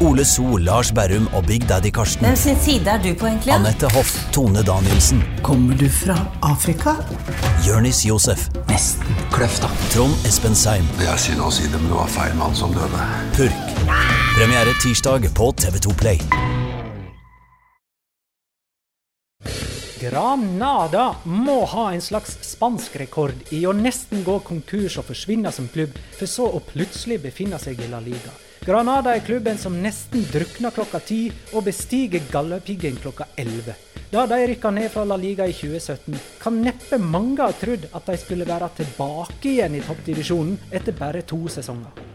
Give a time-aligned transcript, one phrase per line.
[0.00, 2.26] Ole So, Lars Berrum og Big Daddy Karsten.
[2.26, 3.52] Hvem sin side er du på, egentlig?
[3.54, 6.96] Anette Hoff, Tone Danielsen, Kommer du fra Afrika?
[7.66, 9.06] Jørnis Josef, Nesten.
[9.32, 9.70] Kløfta.
[9.94, 10.88] Trond Espen Seim.
[10.98, 13.06] Det er synd å si det, men det var feil mann som døde.
[13.36, 13.70] Purk.
[14.34, 16.18] Premiere tirsdag på TV2 Play.
[20.02, 25.70] Granada må ha en slags spansk rekord i å nesten gå konkurs og forsvinne som
[25.70, 28.34] klubb, for så å plutselig befinne seg i La Liga.
[28.64, 31.18] Granada er klubben som nesten drukner klokka ti
[31.52, 33.74] og bestiger Galdhøpiggen klokka elleve.
[34.08, 38.08] Da de rykka ned fra La Liga i 2017, kan neppe mange ha trodd at
[38.08, 42.13] de skulle være tilbake igjen i toppdivisjonen etter bare to sesonger.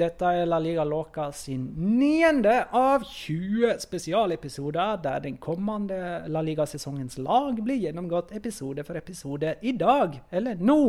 [0.00, 7.18] Dette er La Liga Loca sin niende av 20 spesialepisoder, der den kommende La Liga-sesongens
[7.20, 10.80] lag blir gjennomgått episode for episode i dag, eller nå.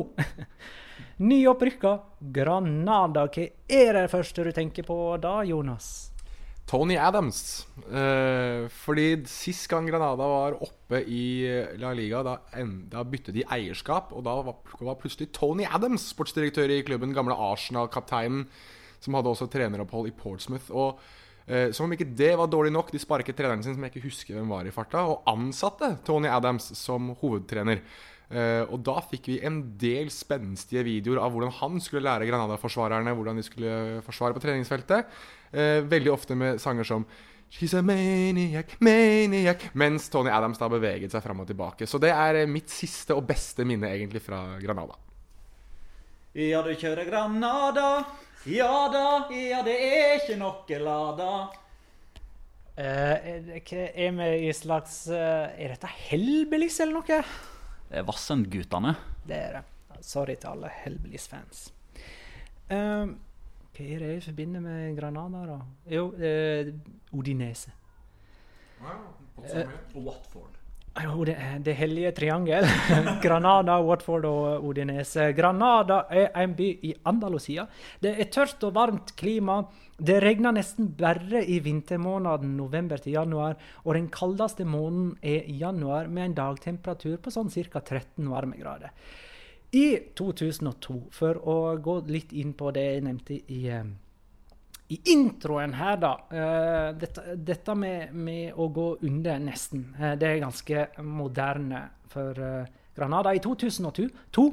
[1.28, 1.94] Nyopprykka
[2.38, 3.28] Granada.
[3.28, 5.92] Hva er det første du tenker på da, Jonas?
[6.72, 7.68] Tony Adams.
[7.92, 11.24] Eh, fordi sist gang Granada var oppe i
[11.82, 12.38] La Liga, da,
[12.88, 14.16] da byttet de eierskap.
[14.16, 17.18] Og da var, var plutselig Tony Adams sportsdirektør i klubben.
[17.18, 18.48] Gamle Arsenal-kapteinen
[19.02, 20.70] som hadde også treneropphold i Portsmouth.
[20.72, 21.02] Og
[21.48, 24.08] eh, Som om ikke det var dårlig nok, de sparket treneren sin, som jeg ikke
[24.08, 27.84] husker hvem var i farta, og ansatte Tony Adams som hovedtrener.
[28.32, 33.12] Eh, og da fikk vi en del spenstige videoer av hvordan han skulle lære Granada-forsvarerne
[33.18, 33.74] hvordan de skulle
[34.06, 35.12] forsvare på treningsfeltet.
[35.52, 37.06] Eh, veldig ofte med sanger som
[37.52, 41.84] She's a maniac, maniac Mens Tony Adams da beveget seg fram og tilbake.
[41.84, 44.96] Så det er eh, mitt siste og beste minne egentlig fra Granada.
[46.32, 47.90] Ja, du kjører Granada.
[48.50, 51.32] Ja da, ja det er ikke noe lada.
[52.72, 57.20] Uh, er, er vi i slags uh, Er dette Hellbillies eller noe?
[57.92, 58.96] Det er Vassendgutane.
[59.28, 59.66] Det er det.
[60.02, 61.68] Sorry til alle Hellbillies-fans.
[62.72, 63.12] Uh,
[63.72, 65.60] hva er det jeg forbinder med Granada, da?
[65.92, 66.74] Jo, eh,
[67.16, 67.72] Odinese.
[69.96, 70.58] Watford.
[71.00, 72.66] Jo, det, det hellige triangel.
[73.24, 75.30] Granada, Watford og Odinese.
[75.38, 77.64] Granada er en by i Andalusia.
[78.04, 79.62] Det er tørt og varmt klima.
[79.96, 83.56] Det regner nesten bare i vintermåneden november til januar.
[83.86, 87.80] Og den kaldeste måneden er januar, med en dagtemperatur på sånn ca.
[87.80, 88.92] 13 varmegrader.
[89.72, 93.86] I 2002, for å gå litt inn på det jeg nevnte i eh,
[94.92, 100.28] i introen her, da uh, Dette, dette med, med, å gå under, nesten, uh, det
[100.28, 102.68] er ganske moderne for uh,
[102.98, 103.32] Granada.
[103.32, 104.46] I 2002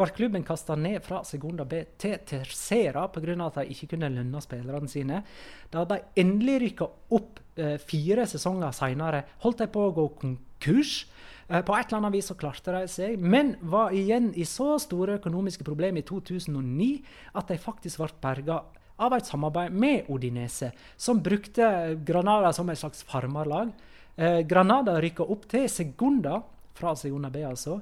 [0.00, 3.36] ble klubben kasta ned fra Segunda B til Tercera pga.
[3.46, 5.22] at de ikke kunne lønne spillerne sine.
[5.70, 7.38] Da de endelig rykka opp
[7.86, 11.04] fire sesonger seinere, holdt de på å gå konkurs.
[11.46, 15.20] På et eller annet vis så klarte de seg, men var igjen i så store
[15.20, 16.88] økonomiske problemer i 2009
[17.38, 18.58] at de faktisk ble berga
[18.96, 23.72] av et samarbeid med Odinese, som brukte Granada som et slags farmerlag.
[24.16, 26.40] Eh, Granada rykka opp til Segunda,
[26.74, 27.80] fra Segunda B altså.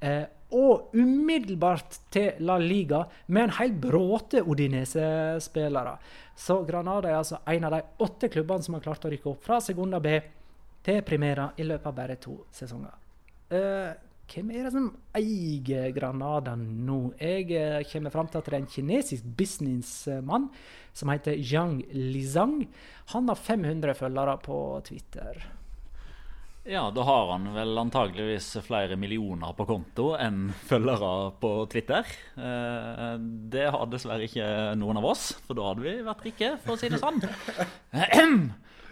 [0.00, 0.24] Eh,
[0.56, 5.94] og umiddelbart til La Liga med en hel bråte Odinese-spillere.
[6.36, 9.44] Så Granada er altså en av de åtte klubbene som har klart å rykke opp
[9.44, 10.16] fra Segunda B
[10.82, 12.96] til Primera i løpet av bare to sesonger.
[13.50, 13.92] Eh,
[14.30, 16.98] hvem er det som eier Granada nå?
[17.18, 20.50] Jeg eh, kommer fram til at det er en kinesisk businessmann
[20.96, 22.60] som heter Zhang Lizang.
[23.14, 25.40] Han har 500 følgere på Twitter.
[26.68, 32.06] Ja, da har han vel antageligvis flere millioner på konto enn følgere på Twitter.
[32.36, 33.14] Eh,
[33.50, 36.80] det har dessverre ikke noen av oss, for da hadde vi vært rike, for å
[36.80, 37.22] si det sånn.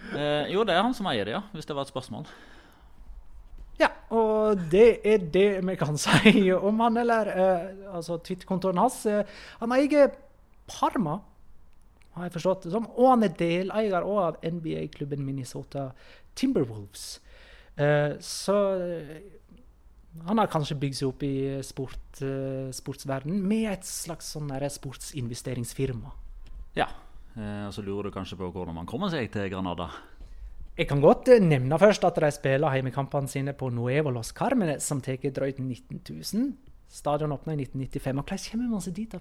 [0.09, 2.25] Eh, jo, det er han som eier det, ja, hvis det var et spørsmål.
[3.79, 9.05] Ja, og det er det vi kan si om han, eller eh, altså Twitter-kontoen hans.
[9.07, 9.25] Eh,
[9.63, 10.13] han eier
[10.69, 11.21] Parma,
[12.19, 15.91] har jeg forstått det som, og han er deleier òg av NBA-klubben Minnesota
[16.39, 17.21] Timberwolves.
[17.79, 19.19] Eh, så eh,
[20.27, 21.35] han har kanskje bygd seg opp i
[21.67, 26.11] sport, uh, sportsverdenen med et slags sånn sportsinvesteringsfirma.
[26.79, 26.89] Ja,
[27.37, 29.91] eh, og så lurer du kanskje på hvordan man kommer seg til Granada.
[30.79, 34.85] Jeg kan godt eh, nevne først at de spiller hjemmekampene sine på Nuevo Los Carmenes,
[34.87, 36.53] som tar drøyt 19 000.
[36.89, 38.19] Stadion åpna i 1995.
[38.19, 39.13] Og hvordan kommer man seg dit?
[39.13, 39.19] da?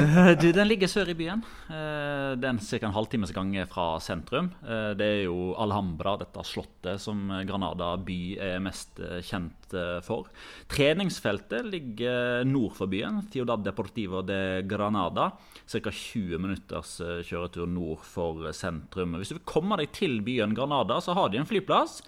[0.00, 1.42] Eh, Den ligger sør i byen.
[1.68, 2.86] Den er ca.
[2.88, 4.48] en halvtimes gang fra sentrum.
[4.64, 10.00] Eh, Det er jo Alhambra, dette slottet som Granada by er mest eh, kjent eh,
[10.06, 10.30] for.
[10.72, 15.30] Treningsfeltet ligger nord for byen, Ciudad Deportivo de Granada.
[15.68, 15.90] Ca.
[15.92, 19.18] 20 minutters eh, kjøretur nord for sentrum.
[19.20, 22.00] Hvis du vil komme deg til byen Granada, så har de en flyplass.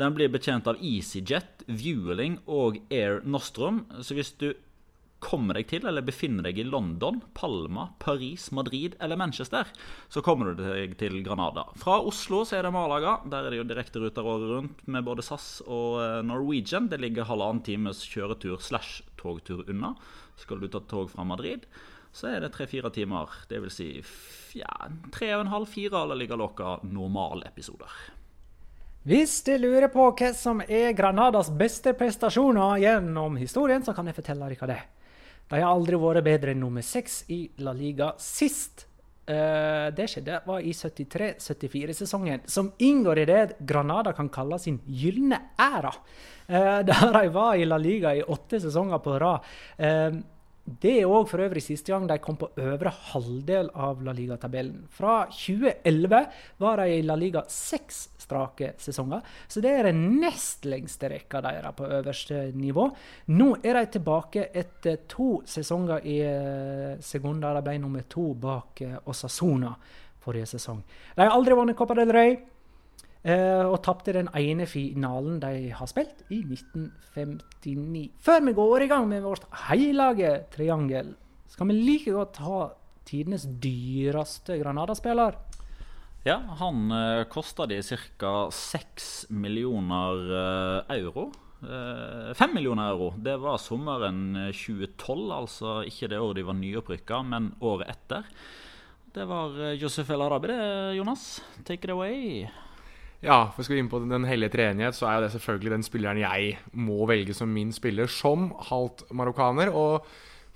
[0.00, 3.84] Den blir betjent av EasyJet, Vueling og Air Nostrum.
[4.00, 4.52] Så hvis du
[5.22, 9.68] kommer deg til eller befinner deg i London, Palma, Paris, Madrid eller Manchester,
[10.10, 11.68] så kommer du deg til Granada.
[11.78, 13.18] Fra Oslo så er det Malaga.
[13.30, 16.90] Der er det jo direkteruter året rundt med både SAS og eh, Norwegian.
[16.90, 19.94] Det ligger halvannen times kjøretur slash togtur unna.
[20.40, 21.68] Skal du ta tog fra Madrid,
[22.12, 23.30] så er det tre-fire timer.
[23.48, 23.92] Det vil si
[24.58, 28.21] ja, tre og en halv, fire eller ligger loka normalepisoder.
[29.02, 34.14] Hvis du lurer på hva som er Granadas beste prestasjoner gjennom historien, så kan jeg
[34.14, 34.76] fortelle dere det.
[35.50, 38.84] De har aldri vært bedre enn nummer seks i La Liga sist.
[39.26, 45.40] Uh, det skjedde var i 73-74-sesongen, som inngår i det Granada kan kalle sin gylne
[45.58, 45.90] æra.
[46.46, 49.50] Uh, der de var i La Liga i åtte sesonger på rad.
[49.82, 50.14] Eh,
[50.62, 54.84] det er òg for øvrig siste gang de kom på øvre halvdel av La Liga-tabellen.
[54.94, 56.20] Fra 2011
[56.62, 61.40] var de i La Liga seks strake sesonger, så det er den nest lengste rekka
[61.42, 62.86] deres på øverste nivå.
[63.34, 66.20] Nå er de tilbake etter to sesonger i
[67.02, 67.22] sekunder.
[67.22, 67.52] Segunda.
[67.54, 69.72] De ble nummer to bak eh, Osasona
[70.22, 70.82] forrige sesong.
[71.16, 72.36] De har aldri vunnet Copa del Rey.
[73.22, 78.08] Eh, og tapte den ene finalen de har spilt, i 1959.
[78.18, 81.14] Før vi går i gang med vårt hellige triangel,
[81.46, 82.62] skal vi like godt ha
[83.06, 85.38] tidenes dyreste Granada-spiller.
[86.26, 88.34] Ja, han eh, kosta de ca.
[88.50, 91.30] 6 millioner eh, euro.
[91.62, 93.12] Eh, 5 millioner euro.
[93.16, 98.26] Det var sommeren eh, 2012, altså ikke det året de var nyopprykka, men året etter.
[99.12, 101.42] Det var uh, Josef El Arabi, det, Jonas.
[101.68, 102.46] Take it away.
[103.22, 105.84] Ja, for skal vi inn på den hellige treenighet, så er jo det selvfølgelig den
[105.86, 109.70] spilleren jeg må velge som min spiller, som halvt marokkaner.
[109.70, 110.08] Og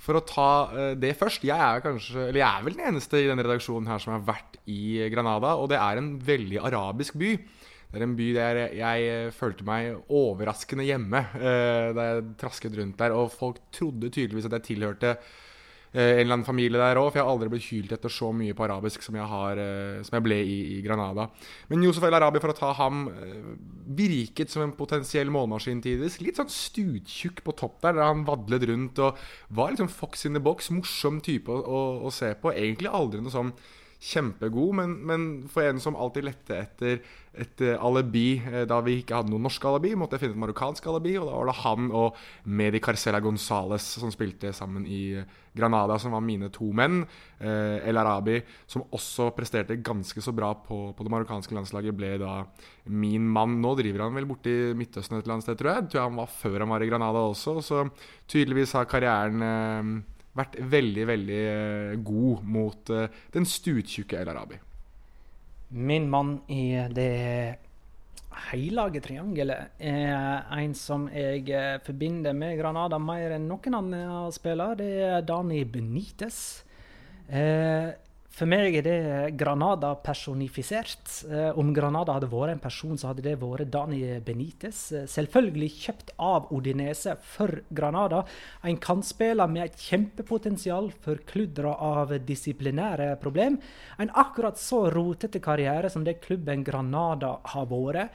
[0.02, 3.22] for å ta eh, det først Jeg er kanskje, eller jeg er vel den eneste
[3.22, 7.14] i denne redaksjonen her som har vært i Granada, og det er en veldig arabisk
[7.22, 7.32] by.
[7.86, 12.98] Det er en by der jeg følte meg overraskende hjemme eh, da jeg trasket rundt
[12.98, 13.14] der.
[13.14, 15.14] Og folk trodde tydeligvis at jeg tilhørte
[16.02, 18.56] en eller annen familie der òg, for jeg har aldri blitt hylt etter så mye
[18.56, 21.28] på arabisk som jeg, har, eh, som jeg ble i, i Granada.
[21.70, 23.48] Men Yusuf El Arabi, for å ta ham, eh,
[23.96, 26.20] virket som en potensiell målmaskin tidvis.
[26.20, 29.24] Litt sånn stuttjukk på topp der, der han vadlet rundt og
[29.56, 30.70] var liksom fox in the box.
[30.74, 32.52] Morsom type å, å, å se på.
[32.52, 33.54] Egentlig aldri noe sånn
[34.02, 37.00] kjempegod, men, men for en som alltid lette etter
[37.36, 40.42] et eh, alibi eh, da vi ikke hadde noe norsk alibi, måtte jeg finne et
[40.44, 42.20] marokkansk alibi, og da var det han og
[42.58, 46.98] Medi Carcela Gonzales som spilte sammen i eh, Granada, som var mine to menn.
[47.40, 52.34] El Arabi, som også presterte ganske så bra på, på det marokkanske landslaget, ble da
[52.92, 53.54] min mann.
[53.64, 55.86] Nå driver han vel borti Midtøsten et eller annet sted, tror jeg.
[55.88, 57.86] Tror jeg han var før han var i Granada også, så
[58.28, 60.04] tydeligvis har karrieren
[60.36, 64.58] vært veldig, veldig eh, god mot eh, den stuttjukke El Arabi.
[65.76, 67.56] Min mann i det
[68.50, 74.76] hellige triangelet er en som jeg eh, forbinder med Granada mer enn noen annen spiller.
[74.78, 76.40] Det er Dani Benitez.
[77.26, 77.90] Eh,
[78.36, 81.22] For meg er det Granada personifisert.
[81.24, 84.80] Eh, om Granada hadde vært en person, så hadde det vært Dani Benitez.
[84.92, 88.26] Eh, selvfølgelig kjøpt av Odinese for Granada.
[88.60, 93.56] En kantspiller med et kjempepotensial for kludra av disiplinære problem.
[93.96, 98.12] En akkurat så rotete karriere som det klubben Granada har vært.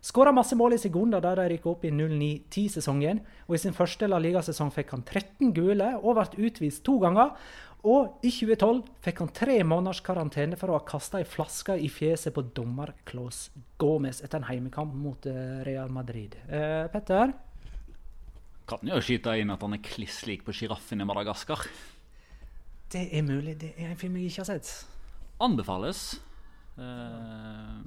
[0.00, 3.20] Skåra masse mål i sekunder da de rykka opp i 09-10-sesongen.
[3.48, 7.34] Og I sin første La Liga-sesong fikk han 13 gule og ble utvist to ganger.
[7.84, 11.88] Og i 2012 fikk han tre måneders karantene for å ha kasta ei flaske i
[11.92, 13.48] fjeset på dommer Claus
[13.80, 16.36] Gomez etter en heimekamp mot eh, Real Madrid.
[16.48, 17.32] Eh, Petter?
[18.68, 21.64] Kan jo skyte inn at han er kliss lik på sjiraffen i Madagaskar.
[22.92, 23.56] Det er mulig.
[23.60, 24.72] Det er en film jeg ikke har sett.
[25.40, 26.20] Anbefales.
[26.80, 27.80] Uh,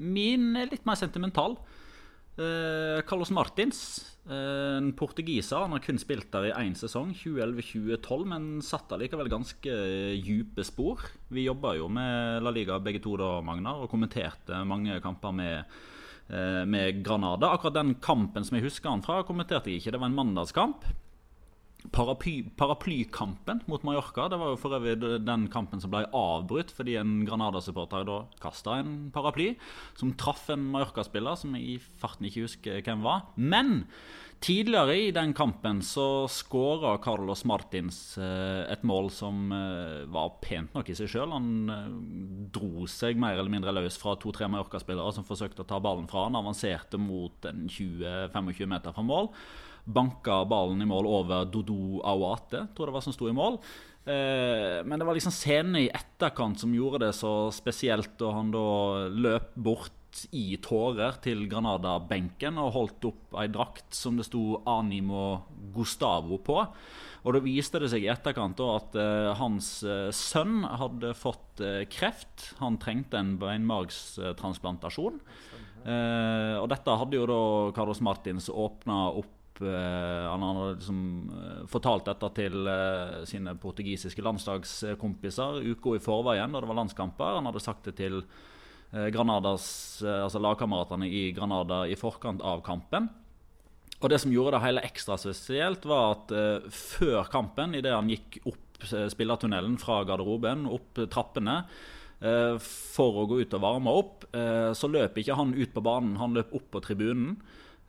[0.00, 1.58] min er litt mer sentimental.
[2.40, 3.80] Uh, Carlos Martins,
[4.30, 5.60] uh, en portugiser.
[5.60, 9.76] Han har kun spilt der i én sesong, 2011-2012, men satt likevel ganske
[10.24, 11.04] dype spor.
[11.28, 15.76] Vi jobba jo med La Liga begge to da, Magnar, og kommenterte mange kamper med,
[16.70, 17.52] med Granada.
[17.52, 19.96] Akkurat den kampen som jeg husker han fra, kommenterte jeg ikke.
[19.96, 20.88] Det var en mandagskamp.
[21.88, 26.98] Paraply, paraplykampen mot Mallorca Det var jo for øvrig den kampen som ble avbrutt fordi
[27.00, 29.54] en Granada-supporter da kasta en paraply
[29.98, 33.30] som traff en Mallorca-spiller som jeg i farten ikke husker hvem var.
[33.36, 33.86] Men
[34.44, 40.76] tidligere i den kampen så skåra Carlos Martins eh, et mål som eh, var pent
[40.76, 41.32] nok i seg sjøl.
[41.32, 41.88] Han eh,
[42.52, 46.28] dro seg mer eller mindre løs fra to-tre Mallorca-spillere som forsøkte å ta ballen fra
[46.28, 49.32] han, avanserte mot en 20-25 meter fra mål
[49.84, 53.58] banka ballen i mål over Dodo Awate, tror det var som sto i mål.
[54.04, 58.52] Eh, men det var liksom scenene i etterkant som gjorde det så spesielt, og han
[58.54, 58.66] da
[59.12, 65.44] løp bort i tårer til Granada-benken og holdt opp ei drakt som det sto Animo
[65.74, 66.64] Gustavo på.
[67.20, 71.60] Og da viste det seg i etterkant da, at uh, hans uh, sønn hadde fått
[71.92, 72.54] kreft.
[72.62, 75.20] Han trengte en beinmargstransplantasjon.
[75.84, 77.42] og dette hadde jo da
[77.76, 81.00] Carlos Martins åpna opp Eh, han hadde liksom
[81.36, 87.36] eh, fortalt dette til eh, sine portugisiske landslagskompiser uka i forveien da det var landskamper.
[87.38, 88.22] Han hadde sagt det til
[88.90, 93.04] Granadas, altså lagkameratene i Granada i forkant av kampen.
[94.00, 96.32] Og Det som gjorde det hele ekstra spesielt, var at
[96.74, 101.60] før kampen, idet han gikk opp spillertunnelen fra garderoben, opp trappene,
[102.18, 104.26] for å gå ut og varme opp,
[104.74, 107.38] så løp ikke han ut på banen, han løp opp på tribunen.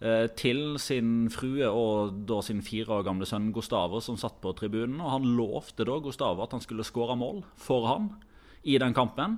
[0.02, 4.54] Eh, til sin frue og da sin fire år gamle sønn Gustavo, som satt på
[4.58, 4.98] tribunen.
[5.00, 8.10] og Han lovte da Gustavo at han skulle skåre mål for han
[8.64, 9.38] i den kampen.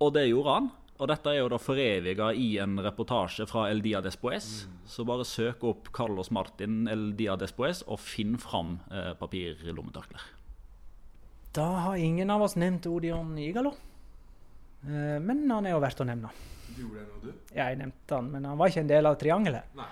[0.00, 0.70] Og det gjorde han.
[1.00, 4.66] Og dette er jo da foreviga i en reportasje fra El Dia Despoes.
[4.68, 4.78] Mm.
[4.86, 10.28] Så bare søk opp Carlos Martin El Dia Despoes og finn fram eh, papirlommetørklær.
[11.56, 13.72] Da har ingen av oss nevnt Odion Igalo.
[14.86, 16.30] Eh, men han er jo verdt å nevne.
[16.76, 17.32] Gjorde jeg noe, du?
[17.54, 19.74] Ja, jeg nevnte han, men han var ikke en del av triangelet.
[19.78, 19.88] Nei.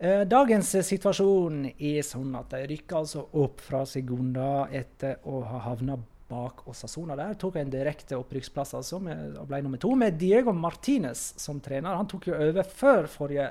[0.00, 5.60] Eh, dagens situasjon er sånn at de rykker altså opp fra Segunda etter å ha
[5.66, 5.98] havna
[6.30, 7.34] bak Osasona der.
[7.36, 11.98] Tok en direkte opprykksplass altså, med, og ble nummer to, med Diego Martinez som trener.
[11.98, 13.50] Han tok jo over før forrige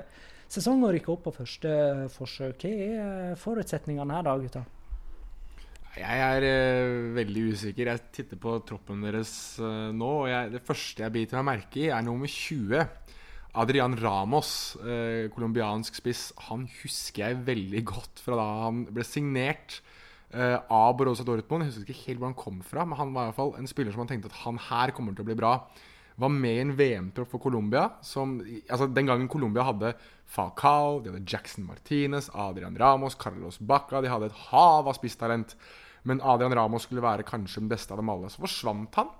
[0.50, 1.74] sesong og rykka opp på første
[2.16, 2.64] forsøk.
[2.64, 4.64] Hva er forutsetningene her, da, gutta?
[5.98, 7.88] Jeg er uh, veldig usikker.
[7.90, 10.10] Jeg titter på troppen deres uh, nå.
[10.22, 12.84] og jeg, Det første jeg biter meg merke i, er nummer 20.
[13.58, 15.26] Adrian Ramos, uh,
[15.90, 16.30] spiss.
[16.46, 19.80] Han husker jeg veldig godt fra da han ble signert
[20.30, 21.64] av Borussia Dortmund.
[21.64, 23.66] Jeg husker ikke helt hvor han kom fra, men han var i hvert fall en
[23.66, 25.56] spiller som han tenkte at han her kommer til å bli bra.
[26.16, 27.86] Var med i en VM-tropp for Colombia.
[28.00, 29.94] Altså Den gangen Colombia hadde
[30.26, 35.56] Falcao, de hadde Jackson Martinez, Adrian Ramos, Carlos Bacca De hadde et hav av spisstalent.
[36.02, 38.30] Men Adrian Ramos skulle være kanskje den beste av dem alle.
[38.30, 39.10] Så forsvant han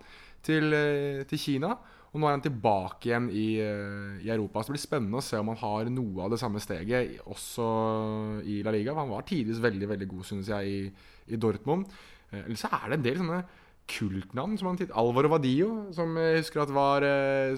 [0.42, 1.76] til, eh, til Kina.
[2.10, 4.62] Og nå er han tilbake igjen i, eh, i, Europa.
[4.62, 8.42] Så det blir spennende å se om han har noe av det samme steget også
[8.44, 8.94] i La Liga.
[8.94, 10.92] Han var tidligvis veldig veldig god, synes jeg, i,
[11.34, 11.86] i Dortmund.
[12.32, 13.44] Eh, eller så er det en del sånne
[13.90, 14.56] kultnavn.
[14.58, 17.06] som han titt Alvaro Vadio, som jeg husker at var,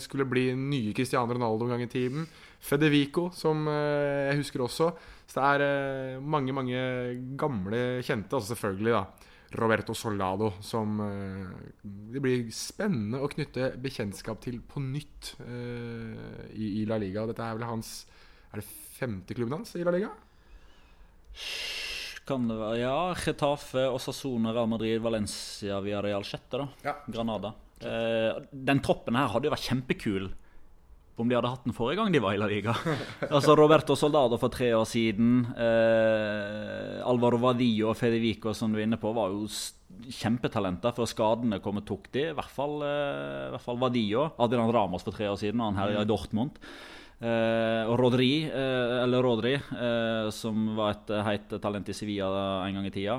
[0.00, 2.24] skulle bli nye Cristiano Ronaldo en gang i tiden.
[2.62, 4.92] Fedevico, som jeg husker også.
[5.32, 6.80] Så det er eh, mange, mange
[7.40, 8.36] gamle kjente.
[8.36, 9.04] Altså selvfølgelig da
[9.56, 11.70] Roberto Soldado, som eh,
[12.12, 17.24] det blir spennende å knytte bekjentskap til på nytt eh, i, La Liga.
[17.28, 17.94] Dette er vel hans
[18.52, 20.12] Er det femte klubben hans i La Liga?
[22.28, 23.14] Kan det være, Ja.
[23.18, 26.60] Getafe, Osasona, Real Madrid, Valencia, Villarreal sjette.
[26.62, 26.68] da.
[26.84, 26.94] Ja.
[27.10, 27.54] Granada.
[27.82, 30.30] Eh, den troppen her hadde jo vært kjempekul
[31.18, 32.72] om de hadde hatt den forrige gang de var i La Liga.
[33.30, 35.44] altså Roberto Soldado for tre år siden.
[35.54, 39.44] Eh, Alvaro Vadillo og Federico, som du er inne på, var jo
[40.08, 42.28] kjempetalenter før skadene kom og tok de.
[42.30, 44.30] I hvert fall, eh, i hvert fall Vadillo.
[44.42, 46.58] Adrian Ramos for tre år siden, og han her i Dortmund.
[47.22, 52.26] Uh, og Rodri, uh, eller Rodri, uh, som var et heit talent i Sevilla
[52.66, 53.14] en gang i tida.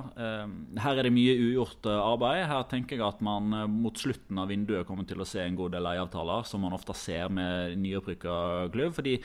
[0.83, 2.43] her er det mye ugjort arbeid.
[2.50, 5.77] Her tenker jeg at man mot slutten av vinduet kommer til å se en god
[5.77, 8.36] del leieavtaler, som man ofte ser med nyopprykka
[8.75, 8.91] klubb.
[8.98, 9.17] Fordi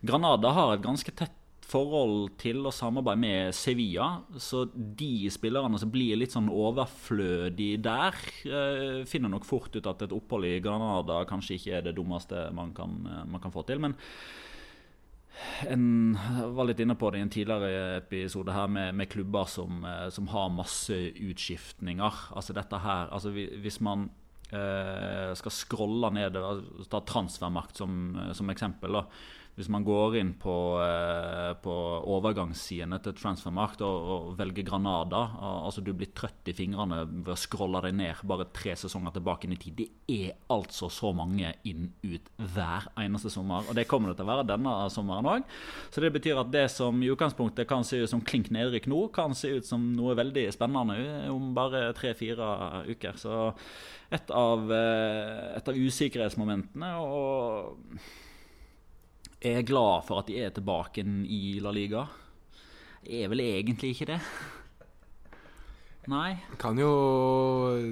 [0.00, 4.08] Granada har et ganske tett forhold til å samarbeide med Sevilla.
[4.40, 10.02] Så de spillerne som blir litt sånn overflødige der, eh, finner nok fort ut at
[10.02, 13.66] et opphold i Granada kanskje ikke er det dummeste man kan, eh, man kan få
[13.66, 13.78] til.
[13.78, 13.96] Men
[15.66, 16.18] en
[16.54, 20.08] var litt inne på det i en tidligere episode her med, med klubber som, eh,
[20.10, 22.12] som, har masse utskiftninger.
[22.36, 24.10] Altså dette her, altså Hvis man
[24.52, 26.36] eh, skal scrolle ned
[26.90, 28.92] Ta transfermakt som, som eksempel.
[28.92, 29.06] da
[29.52, 31.74] hvis man går inn på, eh, på
[32.08, 37.36] overgangssidene til Transfermarkt og, og, velger Granada altså Du blir trøtt i fingrene ved å
[37.38, 39.82] scrolle deg ned bare tre sesonger tilbake inn i tid.
[39.82, 43.68] Det er altså så mange inn-ut hver eneste sommer.
[43.68, 45.46] Og det kommer det til å være denne sommeren òg.
[45.92, 49.04] Så det betyr at det som i utgangspunktet kan se ut som klink nedrykk nå,
[49.12, 53.20] kan se ut som noe veldig spennende om bare tre-fire uker.
[53.20, 53.44] Så
[54.12, 56.92] et av, eh, et av usikkerhetsmomentene.
[56.96, 57.76] og
[59.42, 62.06] er glad for at de er tilbake i La Liga.
[63.02, 64.20] Er vel egentlig ikke det.
[66.10, 66.32] Nei.
[66.58, 66.88] Kan jo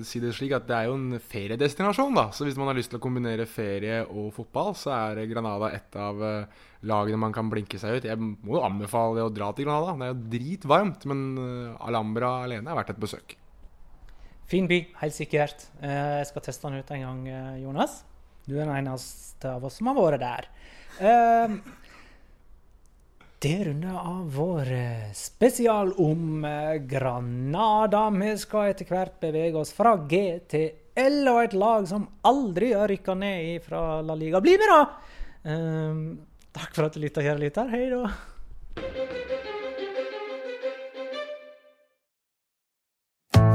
[0.07, 2.25] si det slik at det er jo en feriedestinasjon, da.
[2.35, 5.95] Så hvis man har lyst til å kombinere ferie og fotball, så er Granada et
[5.95, 8.09] av eh, lagene man kan blinke seg ut.
[8.11, 9.95] Jeg må jo anbefale å dra til Granada.
[9.95, 13.37] Det er jo dritvarmt, men eh, Alhambra alene er verdt et besøk.
[14.51, 15.69] Fin by, helt sikkert.
[15.79, 17.23] Eh, jeg skal teste den ut en gang,
[17.63, 18.01] Jonas.
[18.49, 20.51] Du er den eneste av oss som har vært der.
[20.99, 21.61] Uh,
[23.41, 28.03] det runder av vår eh, spesial om uh, Granada.
[28.11, 30.21] Vi skal etter hvert bevege oss fra G
[30.51, 30.67] til
[31.01, 34.43] L og et lag som aldri har rykka ned fra La Liga.
[34.45, 34.83] Bli med, da!
[35.47, 37.73] Uh, takk for at du lytta, kjære lytter.
[37.73, 38.03] Hei da.